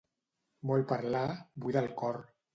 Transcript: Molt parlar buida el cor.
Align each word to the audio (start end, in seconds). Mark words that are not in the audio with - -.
Molt 0.69 0.87
parlar 0.93 1.23
buida 1.67 1.85
el 1.89 1.93
cor. 2.03 2.21